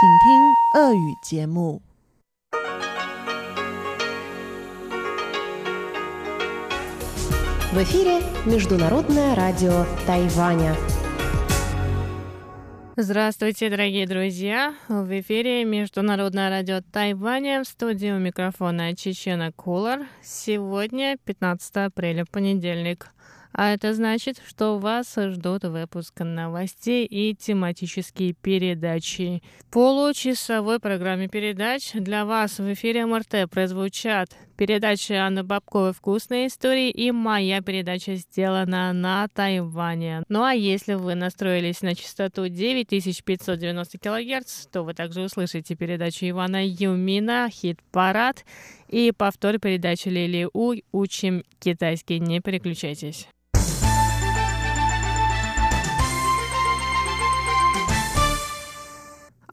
[0.00, 1.81] 请听俄语节目。
[7.71, 10.75] В эфире Международное радио Тайваня.
[12.95, 14.75] Здравствуйте, дорогие друзья!
[14.87, 20.07] В эфире Международное радио Тайваня в студии у микрофона Чечена Кулар.
[20.21, 23.07] Сегодня 15 апреля, понедельник.
[23.53, 29.43] А это значит, что вас ждут выпуск новостей и тематические передачи.
[29.71, 37.11] Получасовой программе передач для вас в эфире МРТ прозвучат передачи Анны Бабковой «Вкусные истории» и
[37.11, 40.23] моя передача сделана на Тайване.
[40.29, 46.65] Ну а если вы настроились на частоту 9590 кГц, то вы также услышите передачу Ивана
[46.65, 48.45] Юмина «Хит-парад»
[48.87, 52.19] и повтор передачи Лили У «Учим китайский».
[52.19, 53.27] Не переключайтесь.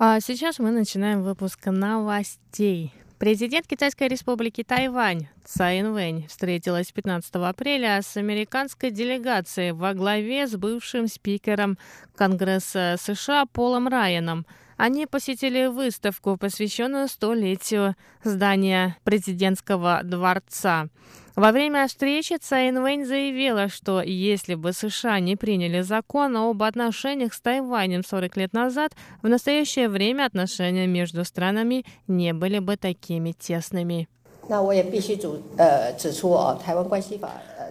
[0.00, 2.94] А сейчас мы начинаем выпуск новостей.
[3.18, 10.54] Президент Китайской республики Тайвань Цай Инвэнь встретилась 15 апреля с американской делегацией во главе с
[10.54, 11.78] бывшим спикером
[12.14, 14.46] Конгресса США Полом Райаном–
[14.78, 20.86] они посетили выставку, посвященную столетию здания президентского дворца.
[21.34, 27.34] Во время встречи Цайн Вэнь заявила, что если бы США не приняли закон об отношениях
[27.34, 33.32] с Тайванем 40 лет назад, в настоящее время отношения между странами не были бы такими
[33.32, 34.08] тесными.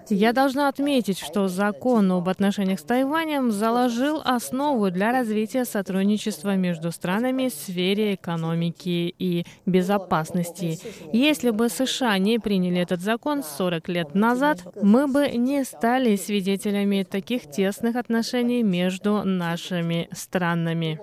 [0.09, 6.91] Я должна отметить, что закон об отношениях с Тайванем заложил основу для развития сотрудничества между
[6.91, 10.79] странами в сфере экономики и безопасности.
[11.11, 17.03] Если бы США не приняли этот закон 40 лет назад, мы бы не стали свидетелями
[17.03, 20.99] таких тесных отношений между нашими странами.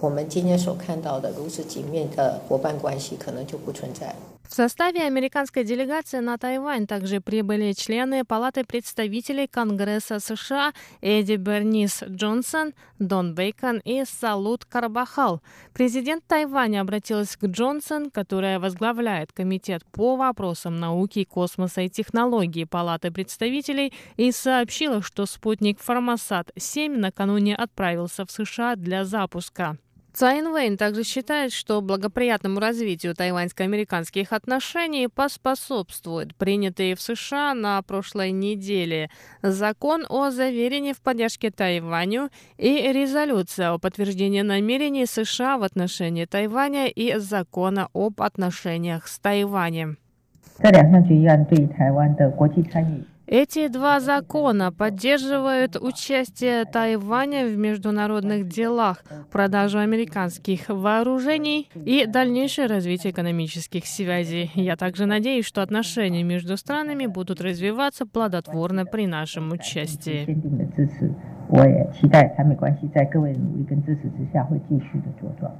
[0.00, 4.14] 我们今天所看到的如此紧密的伙伴关系，可能就不存在。
[4.48, 12.74] В составе американской делегации на Тайвань также прибыли члены Палаты представителей Конгресса США Эдди Бернис Джонсон,
[12.98, 15.40] Дон Бейкон и Салут Карбахал.
[15.72, 23.10] Президент Тайваня обратилась к Джонсон, которая возглавляет Комитет по вопросам науки, космоса и технологий Палаты
[23.10, 29.78] представителей, и сообщила, что спутник Формосат-7 накануне отправился в США для запуска.
[30.16, 38.30] Цайн Вейн также считает, что благоприятному развитию тайваньско-американских отношений поспособствует принятый в США на прошлой
[38.30, 39.08] неделе
[39.40, 42.28] закон о заверении в поддержке Тайваню
[42.58, 49.96] и резолюция о подтверждении намерений США в отношении Тайваня и закона об отношениях с Тайванем.
[50.58, 62.66] 这两项决议案对台湾的国际参与 эти два закона поддерживают участие Тайваня в международных делах, продажу американских вооружений и дальнейшее
[62.66, 64.50] развитие экономических связей.
[64.54, 70.26] Я также надеюсь, что отношения между странами будут развиваться плодотворно при нашем участии.
[71.48, 75.52] 我也期待台美关系在各位的努力跟支持之下会继续的茁壮。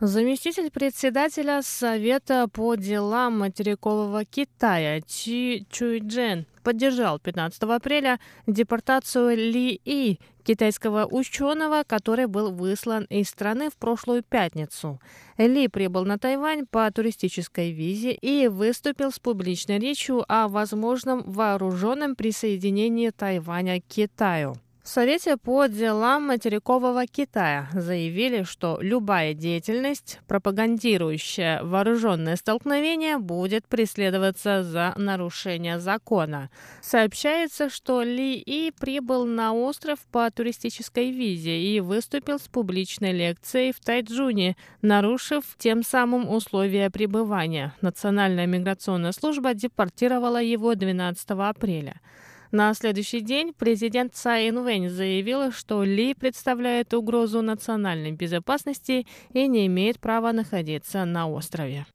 [0.00, 10.20] Заместитель председателя Совета по делам материкового Китая Чи Чуйджен поддержал 15 апреля депортацию Ли И,
[10.44, 15.00] китайского ученого, который был выслан из страны в прошлую пятницу.
[15.36, 22.14] Ли прибыл на Тайвань по туристической визе и выступил с публичной речью о возможном вооруженном
[22.14, 24.54] присоединении Тайваня к Китаю.
[24.88, 34.62] В Совете по делам материкового Китая заявили, что любая деятельность, пропагандирующая вооруженное столкновение, будет преследоваться
[34.62, 36.48] за нарушение закона.
[36.80, 43.74] Сообщается, что Ли И прибыл на остров по туристической визе и выступил с публичной лекцией
[43.74, 47.74] в Тайджуне, нарушив тем самым условия пребывания.
[47.82, 52.00] Национальная миграционная служба депортировала его 12 апреля.
[52.50, 59.66] На следующий день президент Цай Инвэнь заявила, что Ли представляет угрозу национальной безопасности и не
[59.66, 61.86] имеет права находиться на острове.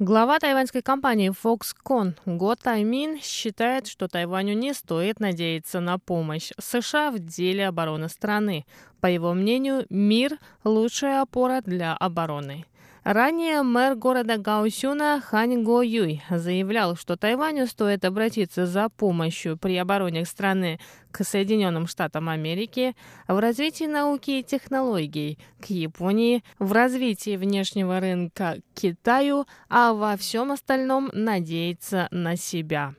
[0.00, 7.12] Глава тайваньской компании Foxconn Го Таймин считает, что Тайваню не стоит надеяться на помощь США
[7.12, 8.66] в деле обороны страны.
[9.00, 12.64] По его мнению, мир– лучшая опора для обороны.
[13.04, 19.76] Ранее мэр города Гаосюна Хань Го Юй заявлял, что Тайваню стоит обратиться за помощью при
[19.76, 20.80] обороне страны
[21.10, 22.96] к Соединенным Штатам Америки,
[23.28, 30.16] в развитии науки и технологий, к Японии, в развитии внешнего рынка к Китаю, а во
[30.16, 32.94] всем остальном надеяться на себя.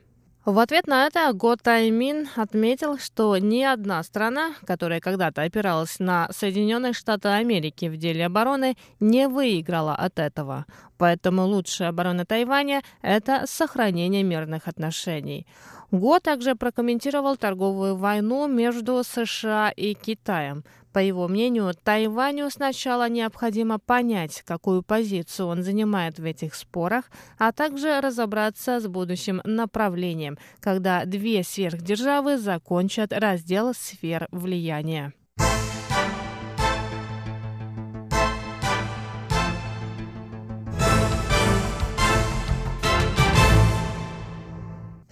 [0.46, 6.28] В ответ на это Го Таймин отметил, что ни одна страна, которая когда-то опиралась на
[6.30, 10.64] Соединенные Штаты Америки в деле обороны, не выиграла от этого.
[10.98, 15.48] Поэтому лучшая оборона Тайваня– это сохранение мирных отношений.
[15.90, 20.64] Го также прокомментировал торговую войну между США и Китаем.
[20.92, 27.52] По его мнению, Тайваню сначала необходимо понять, какую позицию он занимает в этих спорах, а
[27.52, 35.12] также разобраться с будущим направлением, когда две сверхдержавы закончат раздел сфер влияния.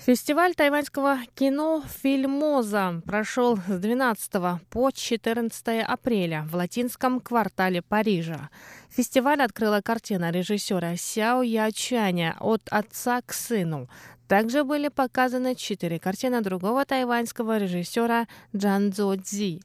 [0.07, 4.33] Фестиваль тайваньского кино «Фильмоза» прошел с 12
[4.69, 8.51] по 14 апреля в латинском квартале Парижа.
[8.91, 13.89] Фестиваль открыла картина режиссера Сяо Ячаня «От отца к сыну».
[14.29, 19.63] Также были показаны четыре картины другого тайваньского режиссера Джан Цзо Цзи.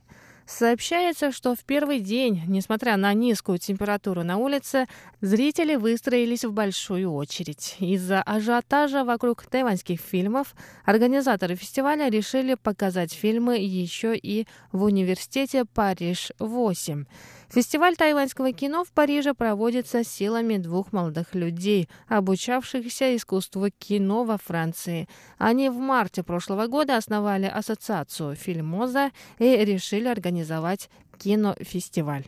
[0.50, 4.88] Сообщается, что в первый день, несмотря на низкую температуру на улице,
[5.22, 7.76] зрители выстроились в большую очередь.
[7.78, 10.56] Из-за ажиотажа вокруг тайваньских фильмов
[10.86, 17.06] организаторы фестиваля решили показать фильмы еще и в университете Париж-8.
[17.52, 25.10] Фестиваль тайваньского кино в Париже проводится силами двух молодых людей, обучавшихся искусству кино во Франции.
[25.40, 32.26] Они в марте прошлого года основали ассоциацию «Фильмоза» и решили организовать кинофестиваль.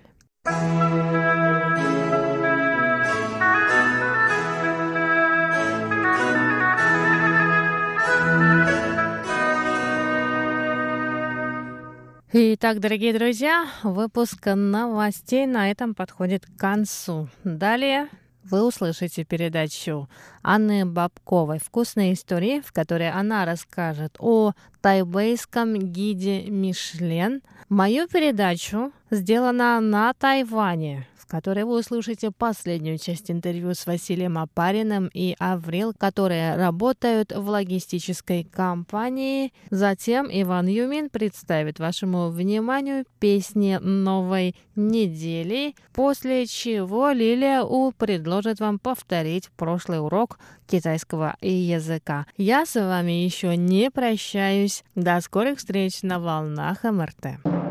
[12.33, 17.28] Итак, дорогие друзья, выпуск новостей на этом подходит к концу.
[17.44, 18.07] Далее
[18.45, 20.07] вы услышите передачу
[20.42, 27.42] Анны Бабковой «Вкусные истории», в которой она расскажет о тайбейском гиде Мишлен.
[27.68, 35.33] Мою передачу сделана на Тайване которой вы услышите последнюю часть интервью с Василием Апариным и
[35.39, 39.54] Аврил, которые работают в логистической компании.
[39.69, 48.77] Затем Иван Юмин представит вашему вниманию песни новой недели, после чего Лилия У предложит вам
[48.77, 50.38] повторить прошлый урок
[50.68, 52.25] китайского языка.
[52.36, 54.84] Я с вами еще не прощаюсь.
[54.95, 57.71] До скорых встреч на волнах МРТ.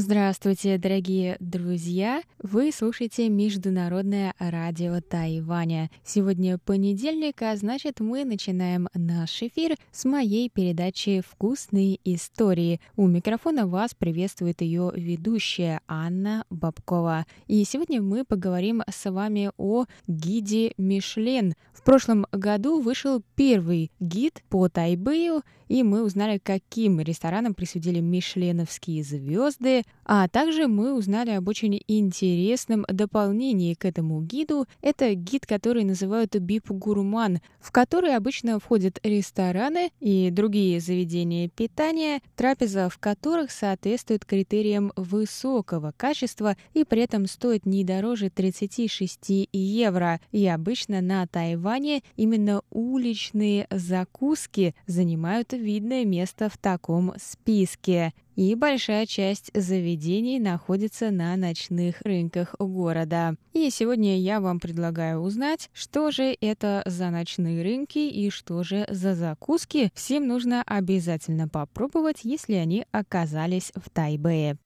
[0.00, 2.22] Здравствуйте, дорогие друзья!
[2.40, 5.90] Вы слушаете Международное радио Тайваня.
[6.04, 12.80] Сегодня понедельник, а значит мы начинаем наш эфир с моей передачи «Вкусные истории».
[12.94, 17.26] У микрофона вас приветствует ее ведущая Анна Бабкова.
[17.48, 21.54] И сегодня мы поговорим с вами о гиде Мишлен.
[21.72, 29.02] В прошлом году вышел первый гид по Тайбэю, и мы узнали, каким ресторанам присудили мишленовские
[29.02, 34.66] звезды, а также мы узнали об очень интересном дополнении к этому гиду.
[34.80, 42.88] Это гид, который называют бип-гурман, в который обычно входят рестораны и другие заведения питания, трапеза
[42.88, 50.20] в которых соответствует критериям высокого качества и при этом стоит не дороже 36 евро.
[50.32, 58.14] И обычно на Тайване именно уличные закуски занимают видное место в таком списке.
[58.38, 63.34] И большая часть заведений находится на ночных рынках города.
[63.52, 68.86] И сегодня я вам предлагаю узнать, что же это за ночные рынки и что же
[68.88, 74.56] за закуски всем нужно обязательно попробовать, если они оказались в Тайбэе.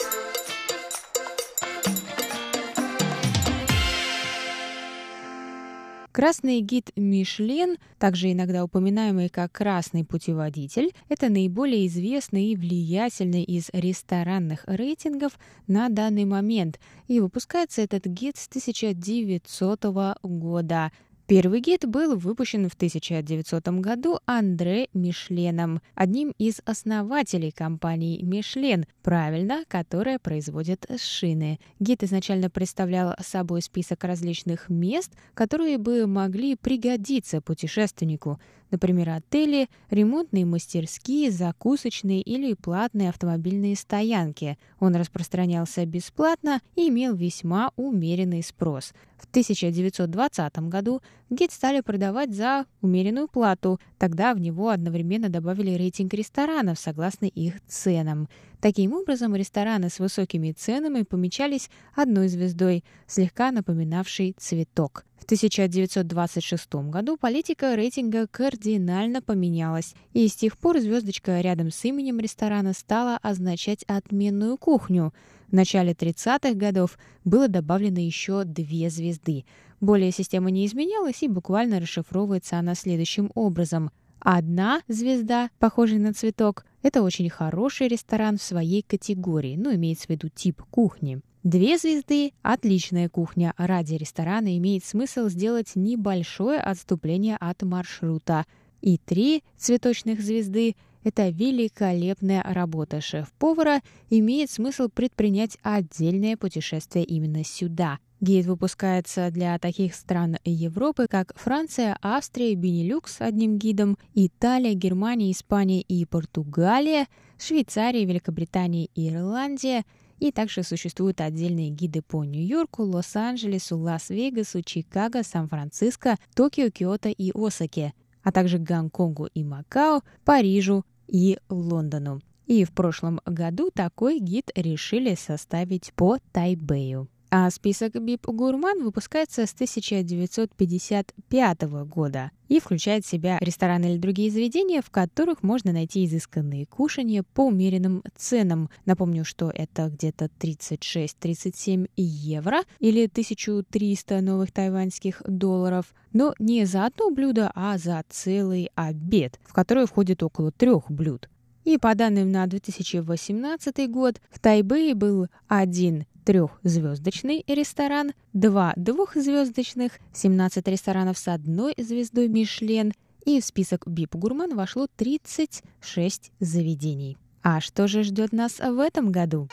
[6.13, 13.71] Красный гид Мишлен, также иногда упоминаемый как красный путеводитель, это наиболее известный и влиятельный из
[13.73, 15.33] ресторанных рейтингов
[15.67, 16.79] на данный момент.
[17.09, 19.85] И выпускается этот гид с 1900
[20.23, 20.93] года.
[21.35, 29.65] Первый гид был выпущен в 1900 году Андре Мишленом, одним из основателей компании «Мишлен», правильно,
[29.67, 31.59] которая производит шины.
[31.81, 38.39] Гид изначально представлял собой список различных мест, которые бы могли пригодиться путешественнику,
[38.71, 44.59] например, отели, ремонтные мастерские, закусочные или платные автомобильные стоянки.
[44.81, 48.93] Он распространялся бесплатно и имел весьма умеренный спрос.
[49.17, 51.01] В 1920 году
[51.33, 53.81] гид стали продавать за умеренную плату.
[53.99, 58.29] Тогда в него одновременно добавили рейтинг ресторанов согласно их ценам.
[58.61, 65.05] Таким образом, рестораны с высокими ценами помечались одной звездой, слегка напоминавшей цветок.
[65.19, 72.19] В 1926 году политика рейтинга кардинально поменялась, и с тех пор звездочка рядом с именем
[72.19, 75.15] ресторана стала означать отменную кухню.
[75.49, 79.45] В начале 30-х годов было добавлено еще две звезды.
[79.83, 83.91] Более система не изменялась и буквально расшифровывается она следующим образом–
[84.25, 90.11] Одна звезда, похожая на цветок, это очень хороший ресторан в своей категории, ну, имеется в
[90.11, 91.21] виду тип кухни.
[91.43, 93.53] Две звезды– отличная кухня.
[93.57, 98.47] Ради ресторана имеет смысл сделать небольшое отступление от маршрута.
[98.81, 103.81] И три цветочных звезды– это великолепная работа шеф-повара.
[104.09, 111.99] Имеет смысл предпринять отдельное путешествие именно сюда– Гид выпускается для таких стран Европы, как Франция,
[112.03, 119.85] Австрия, Бенилюкс одним гидом, Италия, Германия, Испания и Португалия, Швейцария, Великобритания и Ирландия.
[120.21, 127.93] И также существуют отдельные гиды по Нью-Йорку, Лос-Анджелесу, Лас-Вегасу, Чикаго, Сан-Франциско, Токио, Киото и Осаке,
[128.23, 132.21] а также Гонконгу и Макао, Парижу и Лондону.
[132.47, 137.09] И в прошлом году такой гид решили составить по Тайбэю.
[137.35, 144.31] А список Бип Гурман выпускается с 1955 года и включает в себя рестораны или другие
[144.31, 148.69] заведения, в которых можно найти изысканные кушания по умеренным ценам.
[148.85, 157.11] Напомню, что это где-то 36-37 евро или 1300 новых тайваньских долларов, но не за одно
[157.11, 161.31] блюдо, а за целый обед, в который входит около трех блюд.
[161.65, 170.67] И по данным на 2018 год в Тайбэе был один трехзвездочный ресторан, два двухзвездочных, 17
[170.69, 172.93] ресторанов с одной звездой Мишлен,
[173.25, 177.19] и в список Бип Гурман вошло 36 заведений.
[177.43, 179.49] А что же ждет нас в этом году?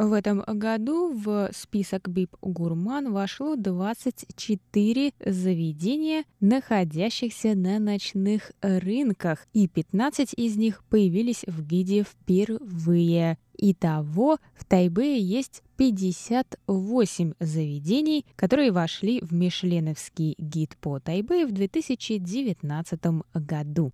[0.00, 9.68] В этом году в список БИП Гурман вошло 24 заведения, находящихся на ночных рынках, и
[9.68, 13.36] 15 из них появились в гиде впервые.
[13.58, 23.00] Итого в Тайбэе есть 58 заведений, которые вошли в Мишленовский гид по Тайбэе в 2019
[23.34, 23.92] году.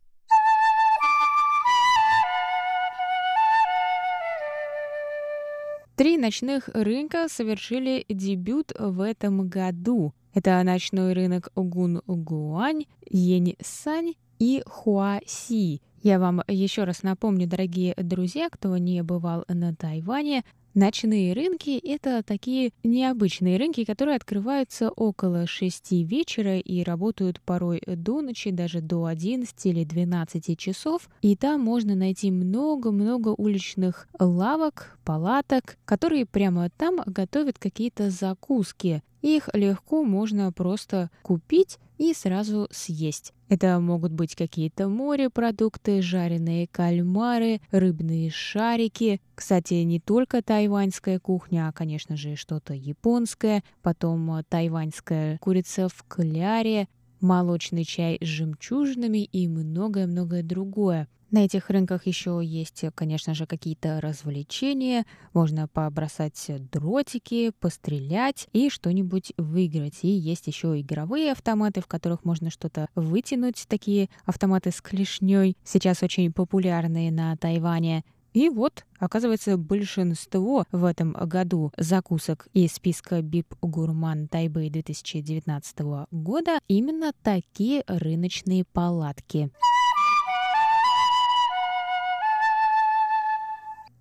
[5.96, 10.12] Три ночных рынка совершили дебют в этом году.
[10.34, 15.80] Это ночной рынок Гун-Гуань, Ень-Сань и Хуа-Си.
[16.02, 20.44] Я вам еще раз напомню, дорогие друзья, кто не бывал на Тайване,
[20.76, 28.20] Ночные рынки— это такие необычные рынки, которые открываются около 6 вечера и работают порой до
[28.20, 31.08] ночи, даже до 11 или 12 часов.
[31.22, 39.02] И там можно найти много-много уличных лавок, палаток, которые прямо там готовят какие-то закуски.
[39.26, 43.32] Их легко можно просто купить и сразу съесть.
[43.48, 49.20] Это могут быть какие-то морепродукты, жареные кальмары, рыбные шарики.
[49.34, 56.86] Кстати, не только тайваньская кухня, а, конечно же, что-то японское, потом тайваньская курица в кляре,
[57.20, 61.08] молочный чай с жемчужинами и многое-многое другое.
[61.30, 65.04] На этих рынках еще есть, конечно же, какие-то развлечения.
[65.32, 69.98] Можно побросать дротики, пострелять и что-нибудь выиграть.
[70.02, 73.66] И есть еще игровые автоматы, в которых можно что-то вытянуть.
[73.68, 78.04] Такие автоматы с клешней сейчас очень популярные на Тайване.
[78.32, 85.78] И вот, оказывается, большинство в этом году закусок из списка Бип Гурман Тайбэй 2019
[86.10, 89.50] года именно такие рыночные палатки.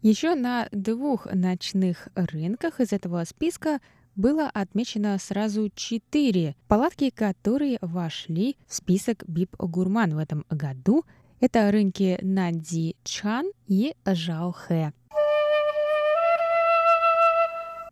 [0.06, 3.80] Еще на двух ночных рынках из этого списка
[4.16, 11.06] было отмечено сразу четыре палатки, которые вошли в список Бип Гурман в этом году.
[11.40, 14.94] Это рынки Нанди Чан и Жаохэ.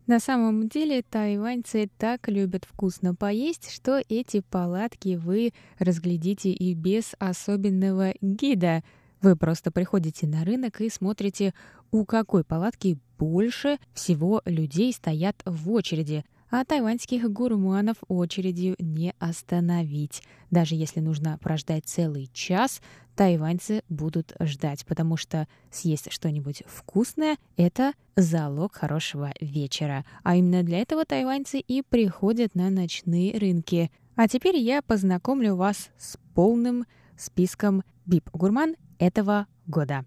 [0.06, 7.16] На самом деле тайваньцы так любят вкусно поесть, что эти палатки вы разглядите и без
[7.18, 8.84] особенного гида.
[9.24, 11.54] Вы просто приходите на рынок и смотрите,
[11.94, 20.22] у какой палатки больше всего людей стоят в очереди а тайваньских гурманов очередью не остановить.
[20.52, 22.80] Даже если нужно прождать целый час,
[23.16, 30.06] тайваньцы будут ждать, потому что съесть что-нибудь вкусное— это залог хорошего вечера.
[30.22, 33.90] А именно для этого тайваньцы и приходят на ночные рынки.
[34.16, 36.86] А теперь я познакомлю вас с полным
[37.18, 40.06] списком бип-гурман этого года.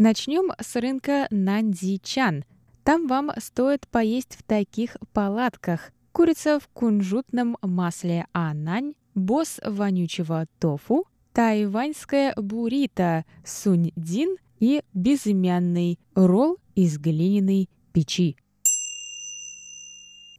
[0.00, 2.44] Начнем с рынка Нандичан—
[2.84, 5.92] там вам стоит поесть в таких палатках.
[6.12, 11.04] Курица в кунжутном масле анань, босс вонючего тофу,
[11.34, 18.36] тайваньская буррито суньдин и безымянный ролл из глиняной печи.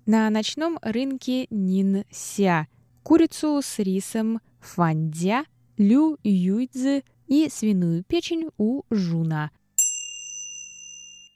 [0.07, 2.65] На ночном рынке Нинся
[3.03, 5.45] курицу с рисом фандя,
[5.77, 9.51] лю юйцзы и свиную печень у жуна.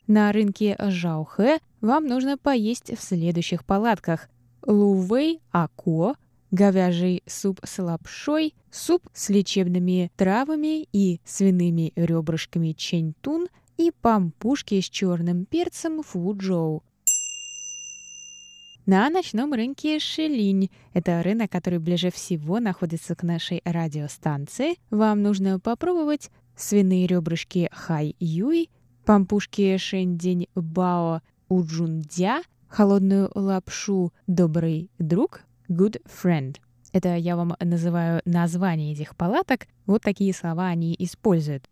[0.08, 4.28] На рынке Жаохэ вам нужно поесть в следующих палатках.
[4.68, 6.16] Лувей Ако,
[6.52, 13.48] говяжий суп с лапшой, суп с лечебными травами и свиными ребрышками чэньтун
[13.78, 16.84] и пампушки с черным перцем фуджоу.
[18.86, 25.60] На ночном рынке Шилинь, это рынок, который ближе всего находится к нашей радиостанции, вам нужно
[25.60, 28.70] попробовать свиные ребрышки Хай Юй,
[29.04, 36.56] пампушки Шэньдень Бао Уджундя, холодную лапшу «Добрый друг» Good Friend.
[36.94, 39.66] Это я вам называю название этих палаток.
[39.88, 41.72] Вот такие слова они используют.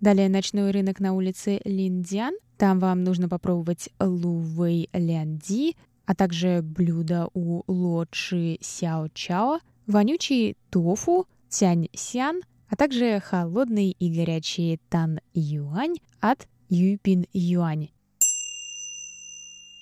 [0.00, 2.34] Далее ночной рынок на улице Линдиан.
[2.56, 11.26] Там вам нужно попробовать лувей лянди, а также блюдо у лочи сяо чао, вонючий тофу,
[11.48, 17.90] тянь сян– а также холодный и горячий тан юань от юпин юань.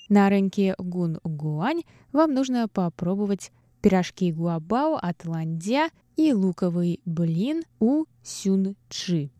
[0.07, 3.51] На рынке Гун Гуань вам нужно попробовать
[3.81, 9.31] пирожки гуабао от Ландя и луковый блин у Сюн Чи.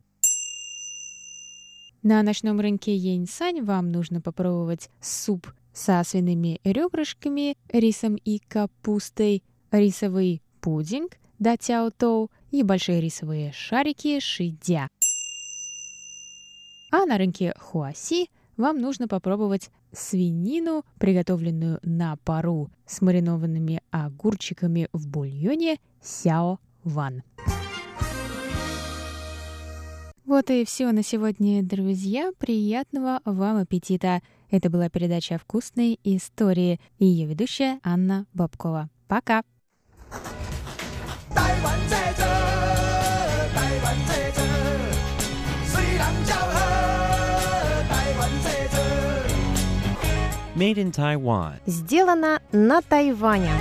[2.05, 9.41] На ночном рынке Яньсань вам нужно попробовать суп со свиными ребрышками, рисом и капустой,
[9.71, 14.87] рисовый пудинг, да тяо тоу и большие рисовые шарики шидя.
[16.91, 25.07] А на рынке Хуаси вам нужно попробовать свинину, приготовленную на пару с маринованными огурчиками в
[25.07, 27.23] бульоне сяо ван.
[30.25, 32.31] Вот и все на сегодня, друзья.
[32.39, 34.21] Приятного вам аппетита.
[34.49, 38.89] Это была передача «Вкусные истории» и ее ведущая Анна Бабкова.
[39.07, 39.43] Пока!
[50.55, 51.59] Made in Taiwan.
[51.67, 53.51] Сделано на Тайване.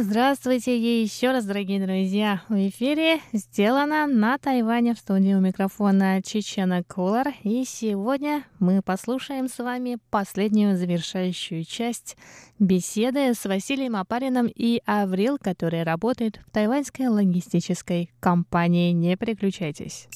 [0.00, 2.42] Здравствуйте и еще раз, дорогие друзья!
[2.48, 7.26] В эфире сделано на Тайване в студии у микрофона Чечена Колор.
[7.42, 12.16] И сегодня мы послушаем с вами последнюю завершающую часть
[12.60, 18.92] беседы с Василием Апарином и Аврил, который работает в тайваньской логистической компании.
[18.92, 20.06] Не переключайтесь.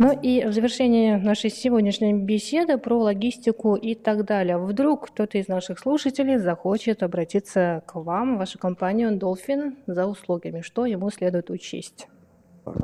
[0.00, 4.56] Ну и в завершение нашей сегодняшней беседы про логистику и так далее.
[4.56, 10.60] Вдруг кто-то из наших слушателей захочет обратиться к вам, в вашу компанию Dolphin за услугами.
[10.60, 12.06] Что ему следует учесть?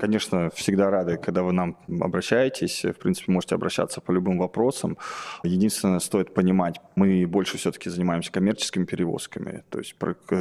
[0.01, 2.85] Конечно, всегда рады, когда вы нам обращаетесь.
[2.85, 4.99] В принципе, можете обращаться по любым вопросам.
[5.45, 9.95] Единственное, стоит понимать, мы больше все-таки занимаемся коммерческими перевозками, то есть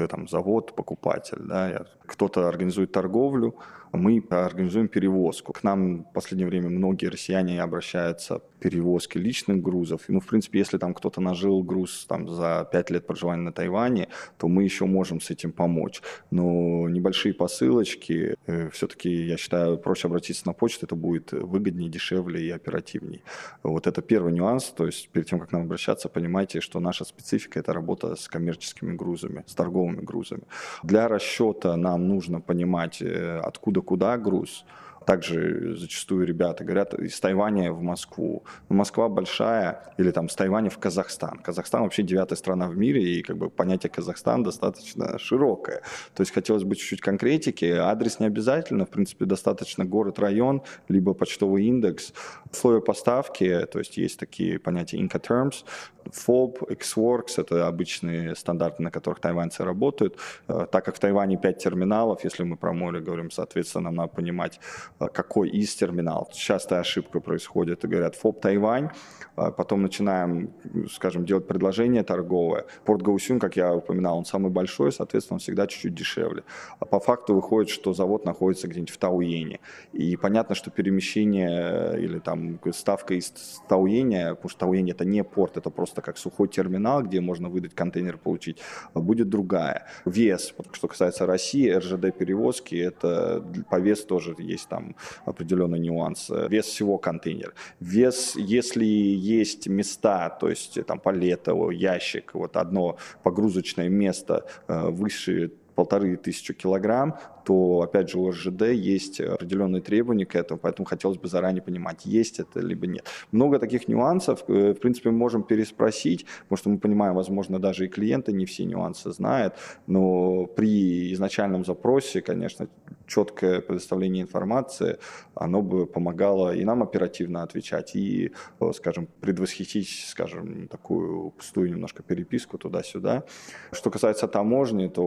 [0.09, 1.39] там, завод, покупатель.
[1.41, 1.85] Да?
[2.05, 3.55] Кто-то организует торговлю,
[3.93, 5.53] мы организуем перевозку.
[5.53, 10.01] К нам в последнее время многие россияне обращаются перевозки личных грузов.
[10.07, 14.07] Ну, в принципе, если там кто-то нажил груз там, за 5 лет проживания на Тайване,
[14.37, 16.01] то мы еще можем с этим помочь.
[16.31, 22.45] Но небольшие посылочки, э, все-таки, я считаю, проще обратиться на почту, это будет выгоднее, дешевле
[22.45, 23.21] и оперативнее.
[23.63, 27.59] Вот это первый нюанс, то есть перед тем, как нам обращаться, понимайте, что наша специфика–
[27.61, 30.43] это работа с коммерческими грузами, с торговыми грузами.
[30.83, 34.65] Для расчета нам нам нужно понимать, э, откуда куда груз,
[35.05, 38.43] также зачастую ребята говорят из Тайваня в Москву.
[38.69, 41.39] Но Москва большая, или там с Тайваня в Казахстан.
[41.39, 45.81] Казахстан вообще девятая страна в мире, и как бы понятие Казахстан достаточно широкое.
[46.13, 47.65] То есть хотелось бы чуть-чуть конкретики.
[47.65, 52.13] Адрес не обязательно, в принципе, достаточно город-район, либо почтовый индекс.
[52.51, 55.63] Условия поставки, то есть есть такие понятия Incoterms,
[56.05, 60.17] FOB, XWorks— это обычные стандарты, на которых тайваньцы работают.
[60.47, 64.13] Э, так как в Тайване 5 терминалов, если мы про море говорим, соответственно, нам надо
[64.13, 64.59] понимать,
[64.99, 66.31] какой из терминалов.
[66.33, 68.89] Частая ошибка происходит, и говорят FOB Тайвань,
[69.37, 70.53] э, потом начинаем,
[70.91, 72.65] скажем, делать предложение торговое.
[72.85, 76.43] Порт Гаусюн, как я упоминал, он самый большой, соответственно, он всегда чуть-чуть дешевле.
[76.79, 79.59] А по факту выходит, что завод находится где-нибудь в Тауене.
[79.93, 83.31] И понятно, что перемещение или там ставка из
[83.67, 87.73] Тауеня, потому что Тауень это не порт, это просто как сухой терминал, где можно выдать
[87.73, 88.59] контейнер, получить,
[88.93, 89.87] будет другая.
[90.05, 94.82] Вес, что касается России, РЖД-перевозки, это по весу тоже есть там
[95.25, 96.29] определенный нюанс.
[96.49, 97.53] Вес всего контейнера.
[97.79, 105.51] Вес, если есть места, то есть там палета, ящик, вот одно погрузочное место э, выше
[105.75, 111.17] полторы тысячи килограмм, то, опять же, у РЖД есть определенные требования к этому, поэтому хотелось
[111.17, 113.05] бы заранее понимать, есть это либо нет.
[113.31, 117.85] Много таких нюансов, э, в принципе, мы можем переспросить, потому что мы понимаем, возможно, даже
[117.85, 119.55] и клиенты не все нюансы знают,
[119.87, 122.67] но при изначальном запросе, конечно,
[123.07, 124.97] четкое предоставление информации,
[125.35, 132.03] оно бы помогало и нам оперативно отвечать, и, э, скажем, предвосхитить, скажем, такую пустую немножко
[132.03, 133.23] переписку туда-сюда.
[133.71, 135.03] Что касается таможни, то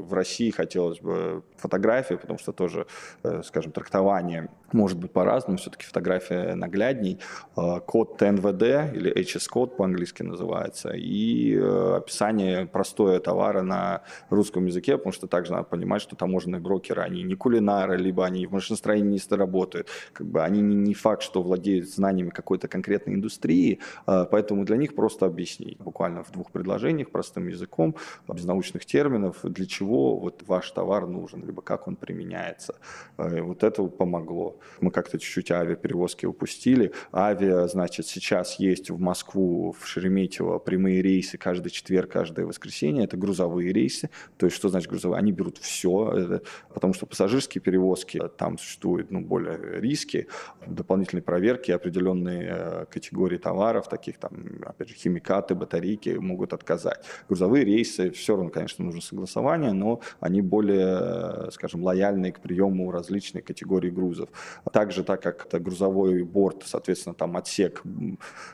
[0.00, 2.86] в России хотелось бы фотографии, потому что тоже,
[3.24, 7.18] э, скажем, трактование может быть по-разному, все-таки фотография наглядней.
[7.56, 14.96] Э, код ТНВД или HS-код по-английски называется, и э, описание простое товара на русском языке,
[14.96, 19.20] потому что также надо понимать, что таможенные брокеры, они не кулинары, либо они в машиностроении
[19.30, 24.76] работают, как бы они не, не факт, что владеют знаниями какой-то конкретной индустрии, поэтому для
[24.76, 27.96] них просто объяснить, буквально в двух предложениях, простым языком,
[28.28, 32.74] без научных терминов, для чего вот ваш товар нужен, либо как он применяется.
[33.18, 34.56] Э, вот это помогло.
[34.80, 36.92] Мы как-то чуть-чуть авиаперевозки упустили.
[37.12, 43.04] Авиа, значит, сейчас есть в Москву, в Шереметьево прямые рейсы каждый четверг, каждое воскресенье.
[43.04, 44.10] Это грузовые рейсы.
[44.36, 45.18] То есть что значит грузовые?
[45.18, 46.40] Они берут все,
[46.72, 50.26] потому что пассажирские перевозки, там существуют ну, более риски,
[50.66, 54.30] дополнительные проверки, определенные э, категории товаров, таких там,
[54.64, 57.04] опять же, химикаты, батарейки могут отказать.
[57.28, 63.44] Грузовые рейсы, все равно, конечно, нужно согласование, но они более, скажем, лояльны к приему различных
[63.44, 64.28] категорий грузов.
[64.72, 67.82] Также, так как это грузовой борт, соответственно, там отсек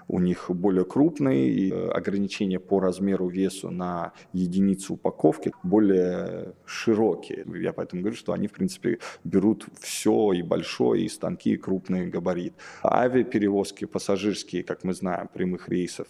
[0.08, 7.44] у них более крупный, и э, ограничения по размеру весу на единицу упаковки более широкие.
[7.60, 12.06] Я поэтому говорю, что они, в принципе, берут все и большое, и станки, и крупный
[12.06, 12.54] габарит.
[12.82, 16.08] Авиаперевозки пассажирские, как мы знаем, прямых рейсов,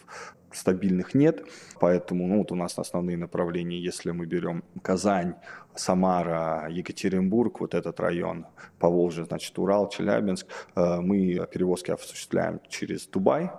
[0.53, 1.45] стабильных нет,
[1.81, 5.35] поэтому ну, вот у нас основные направления, если мы берем Казань,
[5.75, 8.47] Самара, Екатеринбург, вот этот район,
[8.79, 13.51] по Волжье, значит, Урал, Челябинск, э, мы перевозки осуществляем через Дубай,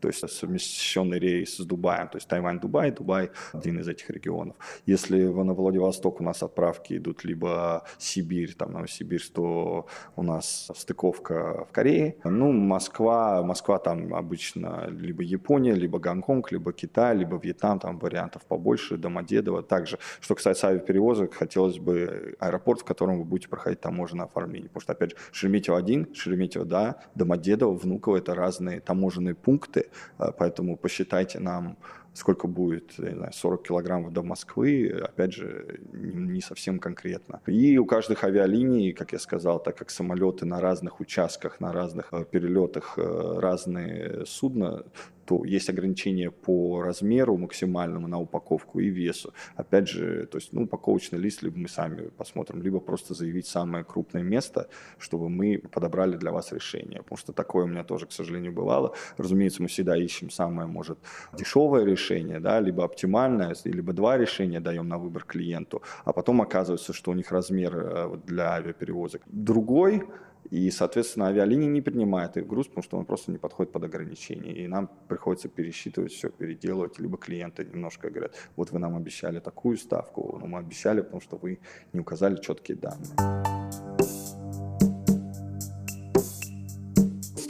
[0.00, 4.56] то есть совмещенный рейс с Дубаем, то есть Тайвань-Дубай, Дубай один из этих регионов.
[4.86, 9.86] Если на Владивосток у нас отправки идут либо Сибирь, там Новосибирь, то
[10.16, 12.16] у нас стыковка в Корее.
[12.24, 18.44] Ну, Москва, Москва там обычно либо Япония, либо Гонконг, либо Китай, либо Вьетнам, там вариантов
[18.46, 19.62] побольше, Домодедово.
[19.62, 24.68] Также, что касается авиаперевозок, хотелось бы аэропорт, в котором вы будете проходить таможенное оформление.
[24.68, 30.76] Потому что, опять же, Шереметьево один, Шереметьево, да, Домодедово, Внуково– это разные таможенные пункты, поэтому
[30.76, 31.76] посчитайте нам,
[32.14, 37.40] сколько будет, я не знаю, 40 килограммов до Москвы, опять же, не совсем конкретно.
[37.46, 42.08] И у каждых авиалиний, как я сказал, так как самолеты на разных участках, на разных
[42.12, 44.84] э, перелетах, э, разные судна,
[45.24, 49.32] то есть ограничения по размеру максимальному на упаковку и весу.
[49.56, 53.84] Опять же, то есть, ну, упаковочный лист либо мы сами посмотрим, либо просто заявить самое
[53.84, 57.02] крупное место, чтобы мы подобрали для вас решение.
[57.02, 58.94] Потому что такое у меня тоже, к сожалению, бывало.
[59.16, 60.98] Разумеется, мы всегда ищем самое, может,
[61.32, 66.92] дешевое решение, да, либо оптимальное, либо два решения даем на выбор клиенту, а потом оказывается,
[66.92, 70.02] что у них размер э, для авиаперевозок другой,
[70.50, 74.52] и, соответственно, авиалинии не принимают их груз, потому что он просто не подходит под ограничения.
[74.52, 76.98] И нам приходится пересчитывать все, переделывать.
[76.98, 81.36] Либо клиенты немножко говорят, вот вы нам обещали такую ставку, но мы обещали, потому что
[81.36, 81.60] вы
[81.92, 83.49] не указали четкие данные.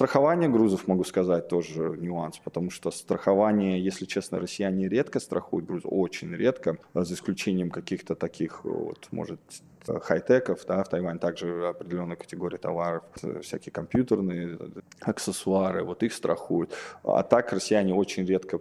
[0.01, 5.87] Страхование грузов, могу сказать, тоже нюанс, потому что страхование, если честно, россияне редко страхуют грузы,
[5.87, 9.41] очень редко, за исключением каких-то таких, вот, может,
[9.87, 13.03] хай-теков, да, в Тайване также определенная категория товаров,
[13.43, 14.59] всякие компьютерные
[15.03, 16.73] аксессуары, вот их страхуют.
[17.05, 18.59] А так россияне очень редко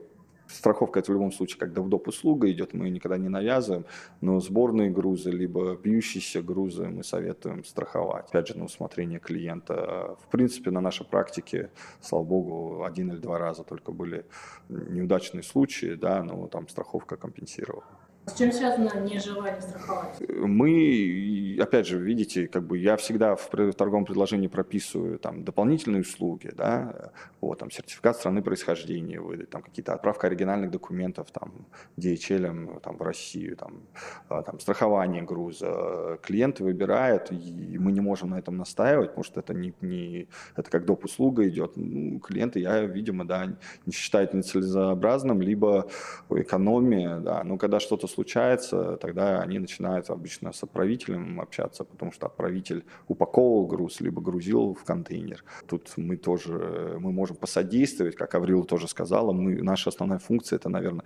[0.49, 2.07] Страховка это в любом случае как доп.
[2.07, 3.85] услуга идет, мы ее никогда не навязываем,
[4.21, 8.29] но сборные грузы, либо бьющиеся грузы мы советуем страховать.
[8.29, 10.17] Опять же, на усмотрение клиента.
[10.23, 11.69] В принципе, на нашей практике,
[12.01, 14.25] слава богу, один или два раза только были
[14.69, 17.98] неудачные случаи, да, но там страховка компенсировала.
[18.29, 20.21] С чем связано нежелание страховать?
[20.29, 26.51] Мы, опять же, видите, как бы я всегда в торговом предложении прописываю там дополнительные услуги,
[26.55, 27.11] да,
[27.41, 31.65] вот, там сертификат страны происхождения выдать, там какие-то отправка оригинальных документов там
[31.97, 33.81] DHL там, в Россию, там,
[34.29, 36.19] а, там страхование груза.
[36.21, 40.69] Клиенты выбирают, и мы не можем на этом настаивать, потому что это не, не это
[40.69, 41.05] как доп.
[41.05, 41.71] услуга идет.
[41.75, 45.89] Ну, клиенты, я, видимо, да, не считают нецелесообразным, либо
[46.29, 52.27] экономия, да, но когда что-то случается, тогда они начинают обычно с отправителем общаться, потому что
[52.27, 55.43] отправитель упаковывал груз, либо грузил в контейнер.
[55.67, 60.69] Тут мы тоже, мы можем посодействовать, как Аврил тоже сказала, мы, наша основная функция это,
[60.69, 61.05] наверное,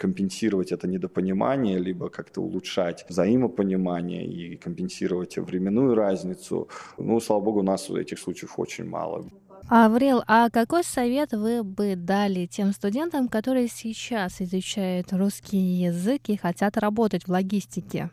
[0.00, 6.68] компенсировать это недопонимание, либо как-то улучшать взаимопонимание и компенсировать временную разницу.
[6.98, 9.30] Ну, слава богу, у нас этих случаев очень мало.
[9.68, 16.38] Аврил, а какой совет вы бы дали тем студентам, которые сейчас изучают русский язык и
[16.38, 18.10] хотят работать в логистике?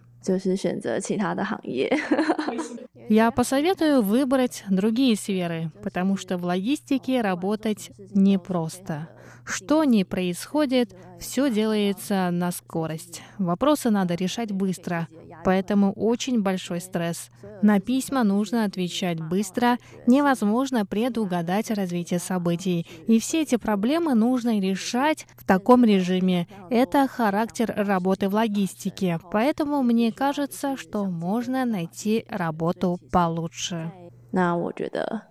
[3.08, 9.08] Я посоветую выбрать другие сферы, потому что в логистике работать непросто.
[9.46, 13.22] Что ни происходит, все делается на скорость.
[13.38, 15.08] Вопросы надо решать быстро,
[15.45, 17.31] поэтому очень большой стресс.
[17.63, 22.87] На письма нужно отвечать быстро, невозможно предугадать развитие событий.
[23.07, 26.47] И все эти проблемы нужно решать в таком режиме.
[26.71, 33.93] Это характер работы в логистике, поэтому мне кажется, что можно найти работу получше.
[34.33, 35.23] 那我觉得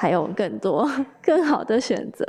[0.00, 0.86] 还有更多
[1.22, 2.26] 更好的选择。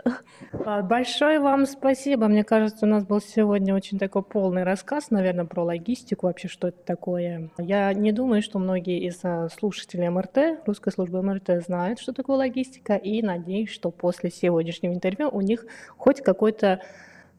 [0.84, 2.28] Большое вам спасибо.
[2.28, 6.70] Мне кажется, у нас был сегодня очень такой полный рассказ, наверное, про логистику, вообще, что
[6.70, 7.50] это такое.
[7.58, 12.38] Я не думаю, что многие из э, слушателей МРТ, русской службы МРТ, знают, что такое
[12.38, 15.66] логистика, и надеюсь, что после сегодняшнего интервью у них
[15.98, 16.82] хоть какое-то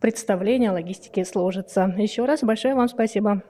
[0.00, 1.94] представление о логистике сложится.
[1.96, 3.42] Еще раз большое вам спасибо.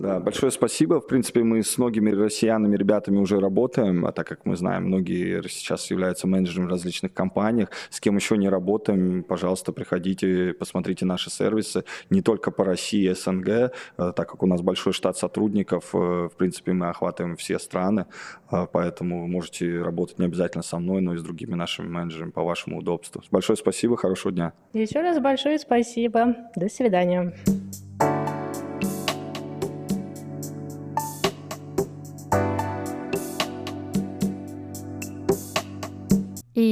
[0.00, 0.98] Да, большое спасибо.
[0.98, 5.46] В принципе, мы с многими россиянами, ребятами уже работаем, а так как мы знаем, многие
[5.46, 7.68] сейчас являются менеджерами в различных компаниях.
[7.90, 11.84] С кем еще не работаем, пожалуйста, приходите, посмотрите наши сервисы.
[12.08, 16.32] Не только по России, СНГ, э, так как у нас большой штат сотрудников, э, в
[16.34, 18.06] принципе, мы охватываем все страны,
[18.50, 22.30] э, поэтому вы можете работать не обязательно со мной, но и с другими нашими менеджерами
[22.30, 23.22] по вашему удобству.
[23.30, 24.54] Большое спасибо, хорошего дня.
[24.72, 26.36] Еще раз большое спасибо.
[26.56, 27.34] До свидания.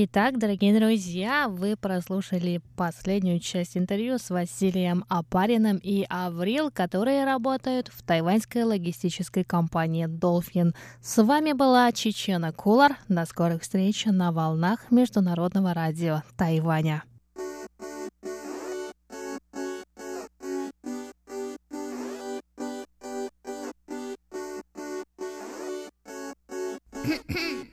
[0.01, 7.89] Итак, дорогие друзья, вы прослушали последнюю часть интервью с Василием Апариным и Аврил, которые работают
[7.89, 10.73] в тайваньской логистической компании Dolphin.
[11.03, 12.97] С вами была Чечена Кулар.
[13.09, 17.03] До скорых встреч на волнах Международного радио Тайваня.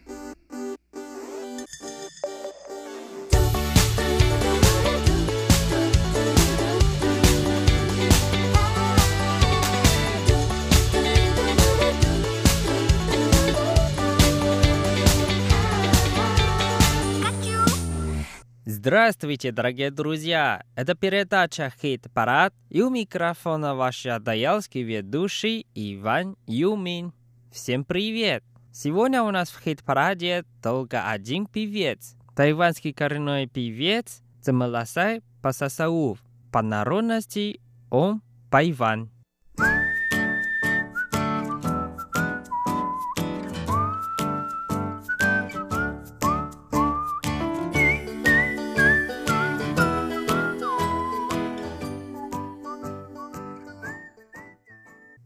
[18.95, 20.63] Здравствуйте, дорогие друзья!
[20.73, 27.11] Это передача «Хит-парад» и у микрофона ваш адаялский ведущий Иван Юмин.
[27.51, 28.41] Всем привет!
[28.71, 32.15] Сегодня у нас в «Хит-параде» только один певец.
[32.37, 36.19] Тайванский коренной певец Цемаласай Пасасаув.
[36.53, 39.11] По народности он Пайван.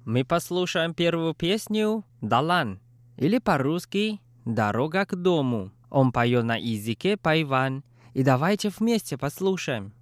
[0.10, 2.80] Мы послушаем первую песню «Далан»
[3.15, 5.72] или по-русски «Дорога к дому».
[5.91, 7.84] Он поет на языке пайван.
[8.15, 9.93] И давайте вместе послушаем.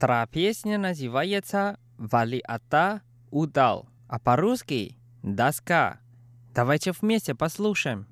[0.00, 6.00] Сестра песня называется «Валиата удал», а по-русски «Доска».
[6.54, 8.06] Давайте вместе послушаем.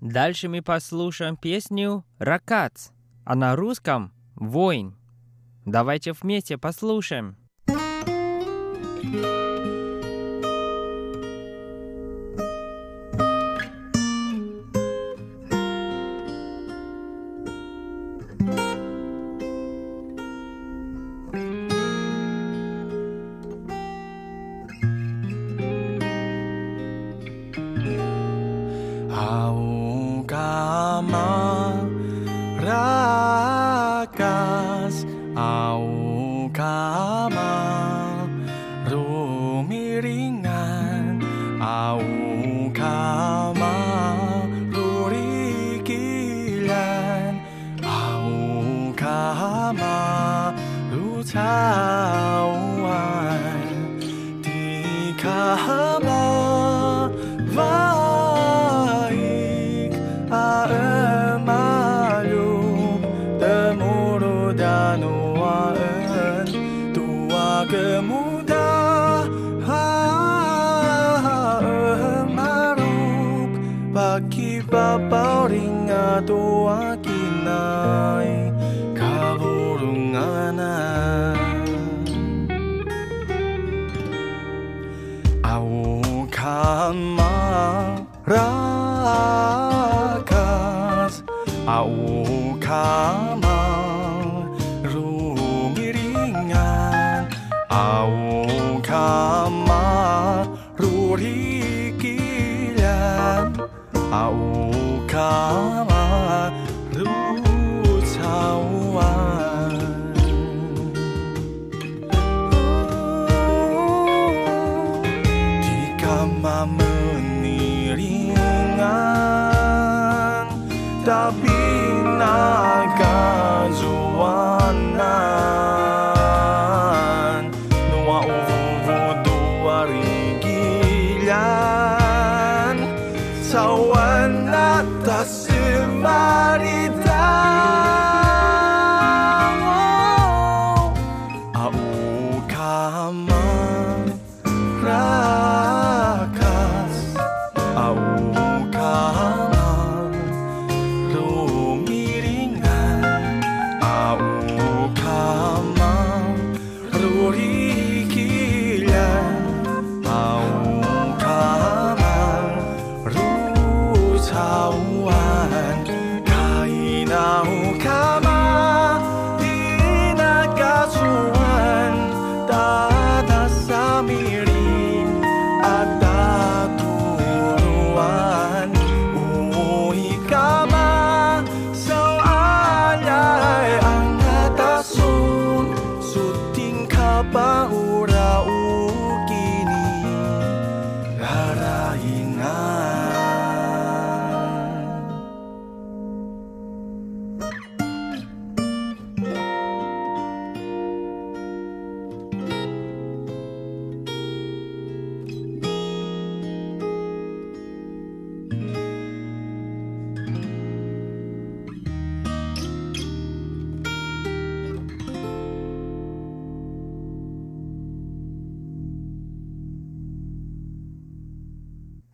[0.00, 2.90] Дальше мы послушаем песню «Ракац»,
[3.24, 4.96] а на русском «Воин».
[5.64, 7.36] Давайте вместе послушаем.
[9.02, 9.35] thank you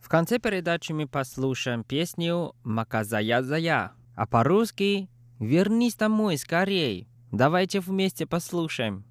[0.03, 7.07] В конце передачи мы послушаем песню «Маказая зая», а по-русски «Вернись домой скорей».
[7.31, 9.05] Давайте вместе послушаем.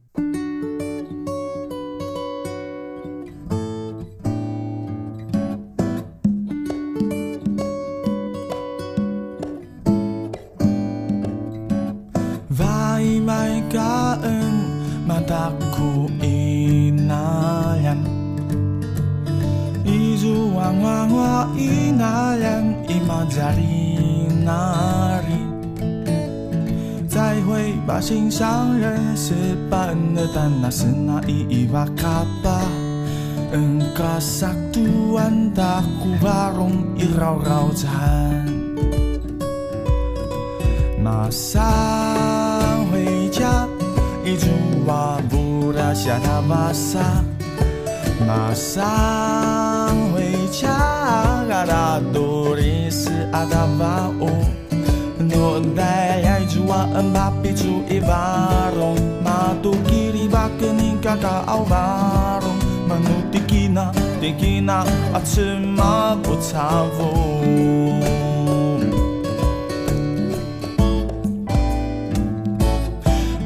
[27.93, 29.35] 把心上人是
[29.69, 32.63] 白的蛋，那是那一瓦卡巴。
[33.53, 37.93] 嗯卡萨杜安达库巴容易绕绕转。
[41.05, 41.61] 马上
[42.91, 43.69] 回家，
[44.25, 44.47] 一祖
[44.87, 46.99] 瓦布拉夏达瓦萨。
[48.27, 48.81] 马上
[50.15, 54.31] 回家，阿达杜里斯阿达瓦乌。
[55.35, 62.51] 诺达呀，只哇，嗯，巴比只伊巴隆，马图基里巴肯尼卡塔奥巴隆，
[62.89, 65.41] 门图基纳，基纳阿西
[65.77, 67.43] 马古萨沃，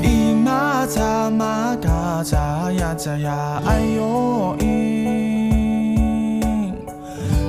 [0.03, 4.65] 伊玛扎玛卡扎呀扎呀，哎哟伊，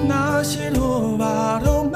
[0.08, 1.87] 那些罗巴隆。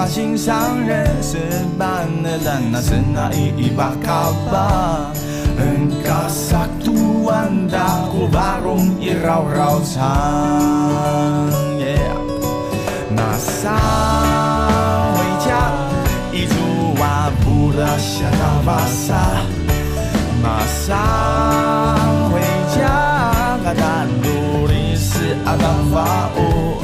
[0.00, 1.36] 把心上人是
[1.78, 5.12] 般的烂，那是那一一把卡巴。
[5.58, 12.00] 嗯，卡萨杜万达古巴隆一绕绕唱，耶，
[13.10, 13.76] 那萨
[15.16, 15.70] 维加
[16.32, 16.54] 一祖
[16.98, 19.14] 瓦布拉夏达巴萨。
[20.42, 20.96] 马上
[22.30, 22.40] 回
[22.74, 22.88] 家，
[23.66, 26.80] 阿达努里斯阿达法乌，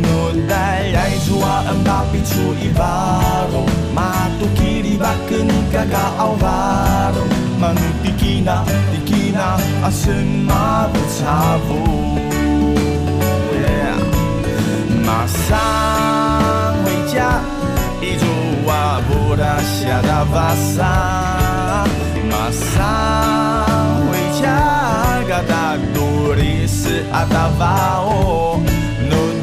[0.00, 0.06] 脑
[0.48, 0.54] 袋
[0.94, 2.01] 爱主阿恩巴
[2.41, 3.21] 比出一巴
[3.53, 3.63] 隆，
[3.93, 7.27] 马杜基里巴格尼嘎嘎奥巴隆，
[7.59, 10.47] 马努迪基纳迪基纳阿森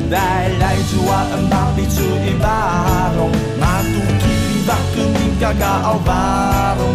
[0.10, 6.90] Dahil Iluwa ang babidsoe ba roong matukibak kung nagkakaobaro,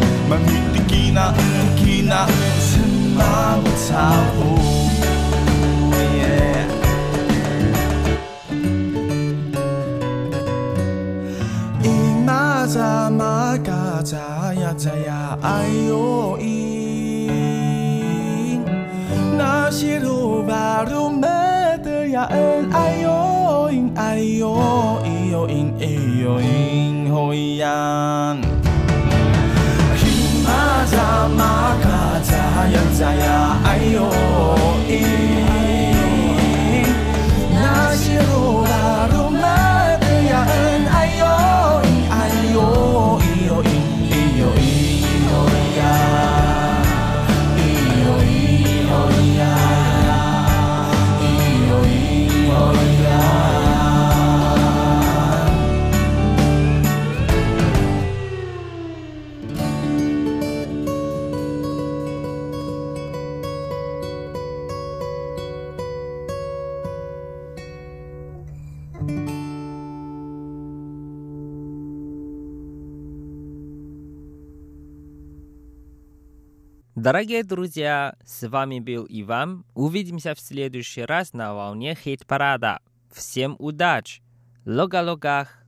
[22.15, 28.37] 呀恩爱哟，恩爱哟，咿哟咿哟咿哟咿呀。
[77.05, 79.67] Дорогие друзья, с вами был Иван.
[79.75, 82.81] Увидимся в следующий раз на волне хит-парада.
[83.13, 84.23] Всем удач!
[84.65, 85.59] Лога-логах!“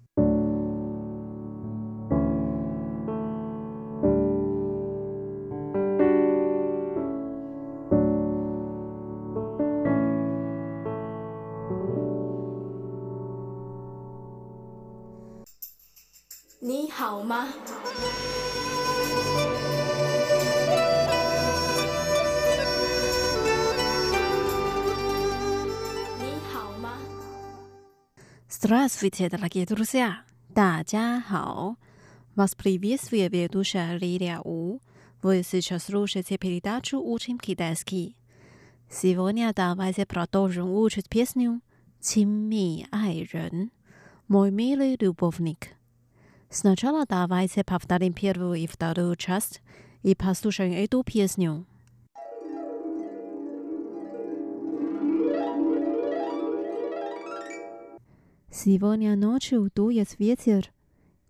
[28.66, 30.24] Здравствуйте, дорогие друзья!
[30.54, 31.78] 大家好!
[32.36, 34.80] Вас приветствует ведущая Лилия У.
[35.22, 38.18] Вы сейчас слушаете передачу «Учим китайский».
[38.90, 41.62] Сегодня давайте продолжим учить песню
[42.02, 43.72] «Чимми ай рен»
[44.28, 45.70] «Мой милый любовник».
[46.50, 49.62] Сначала давайте повторим первую и вторую часть
[50.04, 51.66] и послушаем эту песню.
[58.56, 60.72] Сегодня ночью дует ветер,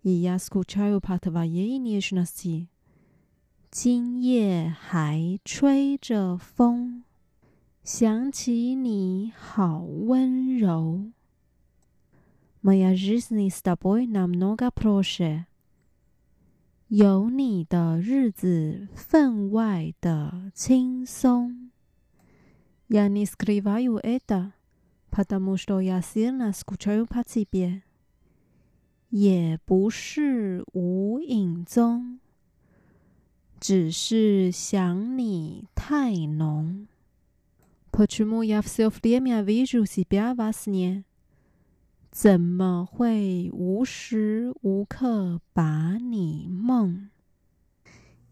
[0.02, 2.68] и я скучаю по твоей нежности.
[3.70, 7.04] 今夜还吹着风，
[7.82, 11.12] 想起你好温柔。
[12.60, 15.46] Моя жизнь с тобой намного проще，
[16.88, 21.70] 有你的日子分外的轻松。
[22.88, 24.52] Я не скрываю это。
[25.10, 27.82] потому что я сильно скучаю по тебе，
[29.10, 32.18] 也不是无影踪，
[33.60, 36.86] 只是想你太浓。
[37.90, 41.04] Почему я все время вижу себя во сне？
[42.10, 47.10] 怎么会无时无刻把你梦？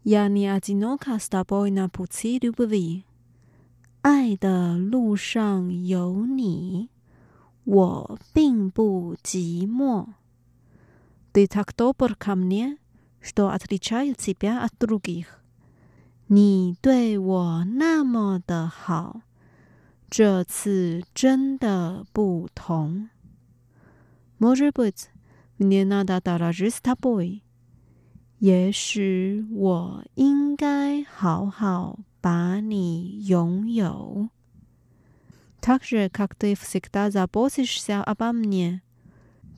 [0.03, 3.05] Я не одинока с тобой на пути любви。
[4.05, 6.89] 爱的路上有你，
[7.63, 10.13] 我并不寂寞。
[11.33, 12.77] Ты так добр ко мне,
[13.21, 15.41] что отличает тебя от других。
[16.27, 19.21] 你对我那么的好，
[20.09, 23.09] 这次真的不同。
[24.39, 25.09] Может быть,
[25.59, 27.41] мне надо дорожить с тобой。
[28.39, 31.99] 也许我应该好好。
[32.25, 34.29] 把你拥有。
[35.61, 38.81] Так же, как ты всегда заботишься обо мне，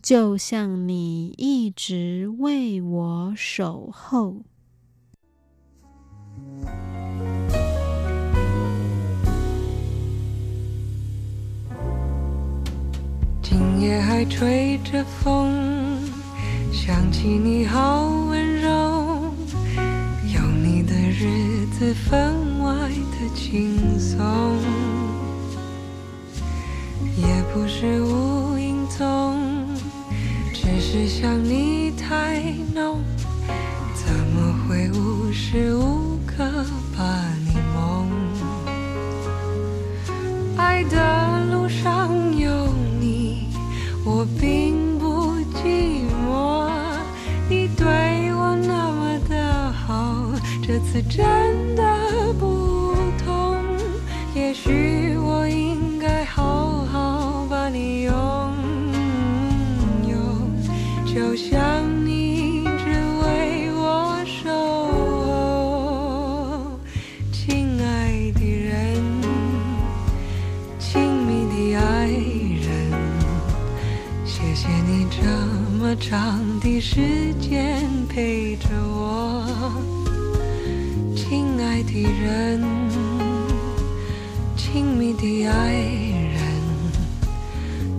[0.02, 4.44] 就像你一直为我守候。
[13.42, 16.02] 今夜还吹着风，
[16.74, 19.34] 想起你好温柔，
[20.34, 22.47] 有你的日子分外的
[23.35, 24.19] 轻松，
[27.17, 29.39] 也不是无影踪，
[30.53, 32.43] 只是想你太
[32.75, 33.01] 浓，
[33.95, 36.45] 怎么会无时无刻
[36.97, 37.03] 把
[37.47, 38.09] 你梦？
[40.57, 42.69] 爱的路上有
[43.01, 43.49] 你，
[44.05, 46.71] 我并不寂寞，
[47.49, 47.87] 你对
[48.35, 50.25] 我那么的好，
[50.67, 50.79] 这。
[50.79, 51.68] 次真
[76.88, 79.46] 时间陪着我，
[81.16, 82.62] 亲爱的人，
[84.58, 86.42] 亲密的爱人，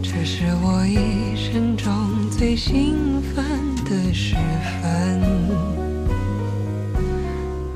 [0.02, 3.44] 这是我一生中最兴奋
[3.84, 4.36] 的时
[4.82, 5.22] 分。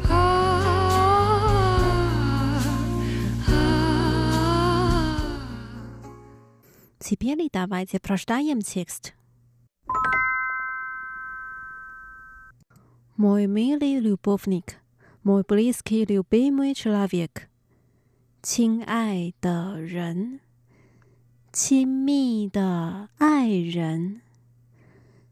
[0.09, 0.13] 啊
[3.47, 3.51] 啊
[7.01, 9.13] Теперь давайте прочитаем текст.
[13.23, 14.77] Мой милый любовник,
[15.23, 17.49] мой близкий любимый человек,
[18.43, 20.41] 亲爱的人，
[21.53, 24.23] 亲密的爱人。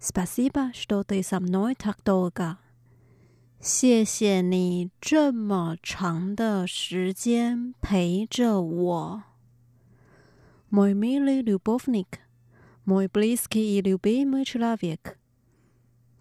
[0.00, 2.58] Спасибо, что ты со мной так долго.
[3.60, 9.22] 谢谢你这么长的时间陪着我。
[10.68, 12.20] Мой милый любовник,
[12.84, 15.18] мой близкий и любимый человек，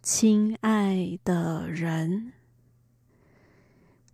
[0.02, 2.34] 亲爱的人，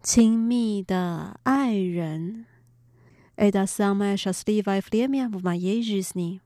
[0.02, 2.46] 亲密的爱人。
[3.36, 6.40] Это самое счастливое время в моей жизни。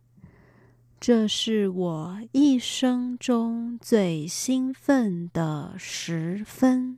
[0.99, 6.97] 这是我一生中最兴奋的时分。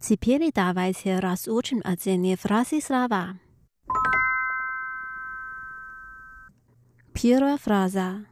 [0.00, 3.38] Теперь давайте разучим отдельные фразы и слова.
[7.12, 8.26] Первая фраза.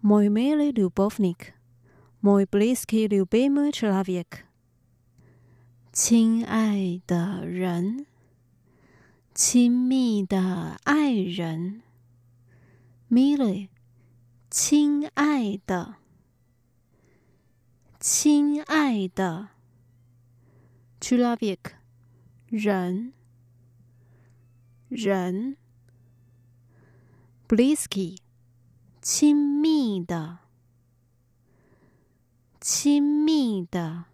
[0.00, 1.54] Мой милый любовник.
[2.20, 4.44] Мой близкий любимый человек.
[5.92, 8.06] 亲爱的人，
[9.34, 11.82] 亲密的爱人，
[13.10, 13.68] mili，
[14.48, 15.96] 亲爱的，
[18.00, 19.50] 亲爱的。
[20.98, 21.74] человек，
[22.48, 23.12] 人，
[24.88, 25.56] 人
[27.48, 28.18] ，близкий，
[29.00, 30.38] 亲密的，
[32.60, 34.04] 亲密的，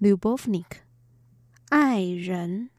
[0.00, 0.82] любовник，
[1.70, 2.70] 爱人，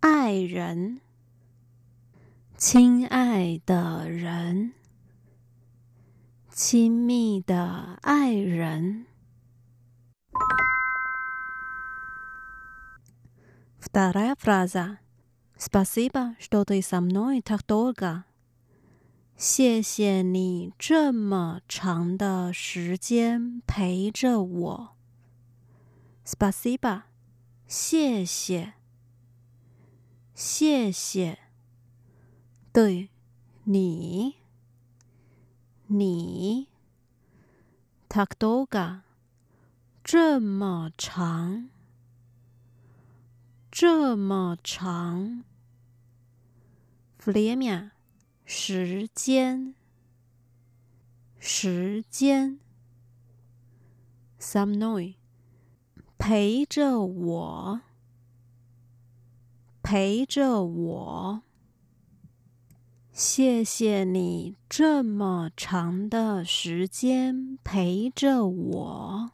[0.00, 1.00] 爱人，
[2.56, 4.72] 亲爱的人，
[6.50, 9.06] 亲密的爱人。
[13.80, 14.98] Вторая фраза.
[15.56, 18.24] Спасибо, что ты со мной так долго.
[19.36, 24.96] 谢谢你这么长的时间陪着我。
[26.24, 27.04] Спасибо，
[27.66, 28.74] 谢谢，
[30.34, 31.38] 谢谢。
[32.72, 33.10] 对，
[33.64, 34.36] 你，
[35.88, 36.68] 你，
[38.08, 39.02] так долго，
[40.04, 41.68] 这么长。
[43.79, 45.43] 这么长
[47.21, 47.91] ？flim 呀
[48.43, 49.75] 时间。
[51.37, 52.57] 时间。
[54.39, 55.13] Some noise
[56.17, 57.81] 陪着我。
[59.83, 61.43] 陪着我。
[63.11, 69.31] 谢谢你这么长的时间陪着我。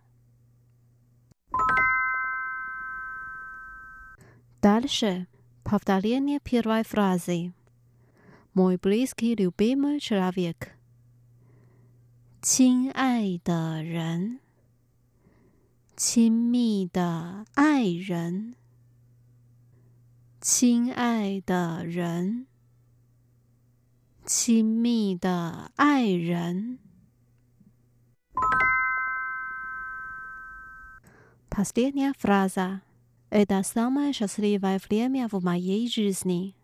[4.62, 5.26] Дальше
[5.64, 7.52] повторение первой фразы.
[8.54, 10.72] Мой близкий любимый человек.
[12.40, 14.40] 亲爱的人，
[15.96, 18.54] 亲密的爱人，
[20.40, 22.46] 亲爱的人，
[24.24, 26.78] 亲密的爱人。
[31.50, 32.82] Последняя фраза.
[33.32, 36.54] Это самое счастливое время в моей жизни。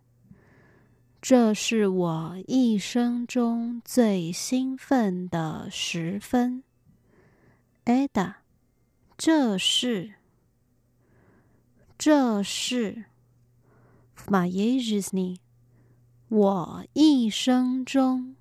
[1.21, 6.63] 这是我一生中最兴奋的时分。
[7.85, 8.37] Это，
[9.17, 10.15] 这是，
[11.99, 13.05] 这是，
[14.15, 15.39] в моей жизни，
[16.29, 18.37] 我一生中，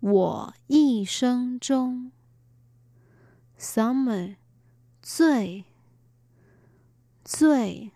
[0.00, 2.10] 我一生中，
[3.58, 4.36] самое，
[5.02, 5.64] 最。
[7.24, 7.92] 最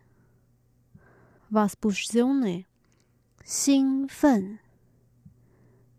[1.50, 2.64] возбужденный
[3.44, 4.59] 兴奋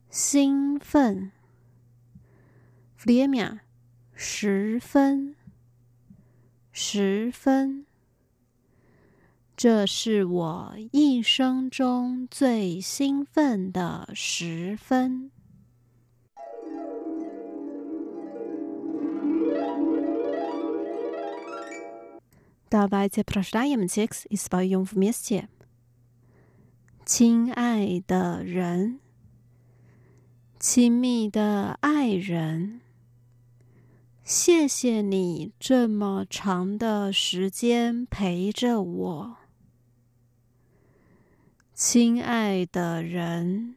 [0.09, 1.31] 兴奋。
[2.95, 3.61] 弗列米亚，
[4.13, 5.35] 十分，
[6.71, 7.85] 十分。
[9.55, 15.31] 这是我一生中最兴奋的时分。
[22.69, 25.47] Давайте прощаем текст и споем вместе。
[27.05, 28.99] 亲爱的人，
[30.59, 32.81] 亲密的爱人，
[34.23, 39.37] 谢谢你这么长的时间陪着我。
[41.75, 43.75] 亲爱的人，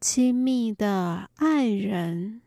[0.00, 2.42] 亲密的爱人，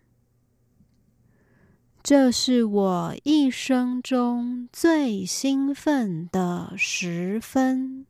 [2.03, 8.07] 这是我一生中最兴奋的时分。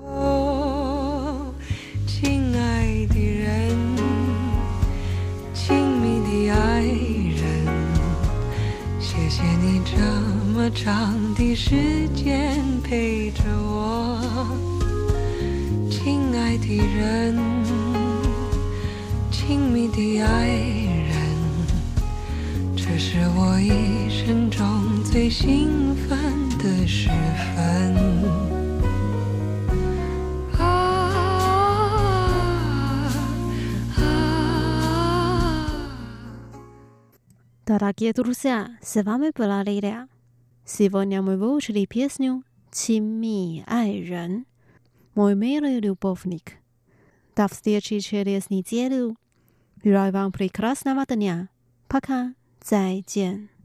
[0.00, 1.52] 哦，
[2.06, 3.76] 亲爱的人，
[5.52, 7.42] 亲密的爱人，
[9.00, 9.98] 谢谢你这
[10.54, 14.20] 么长的时间陪着我，
[15.90, 17.36] 亲爱的人，
[19.32, 20.77] 亲密的爱人，
[22.97, 27.09] 这是我一生中最兴奋的时
[27.55, 28.53] 分。
[37.65, 40.09] Дорогие друзья, с вами была Лилия.
[40.65, 44.45] Сегодня мы выучили песню «Чимми Айрен»
[45.15, 46.57] «Мой милый любовник».
[47.35, 49.15] До встречи через неделю.
[49.83, 51.49] Желаю вам прекрасного дня.
[51.87, 52.33] Пока.
[52.68, 53.57] 再见。